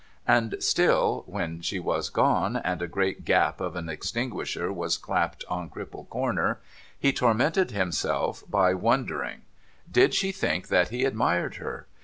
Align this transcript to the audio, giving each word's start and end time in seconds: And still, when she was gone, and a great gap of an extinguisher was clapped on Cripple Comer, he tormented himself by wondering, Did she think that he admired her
And 0.27 0.55
still, 0.61 1.21
when 1.27 1.61
she 1.61 1.79
was 1.79 2.09
gone, 2.09 2.55
and 2.55 2.81
a 2.81 2.87
great 2.87 3.23
gap 3.23 3.61
of 3.61 3.75
an 3.75 3.87
extinguisher 3.87 4.73
was 4.73 4.97
clapped 4.97 5.45
on 5.47 5.69
Cripple 5.69 6.09
Comer, 6.09 6.59
he 6.97 7.13
tormented 7.13 7.69
himself 7.69 8.43
by 8.49 8.73
wondering, 8.73 9.43
Did 9.91 10.15
she 10.15 10.31
think 10.31 10.69
that 10.69 10.89
he 10.89 11.05
admired 11.05 11.57
her 11.57 11.85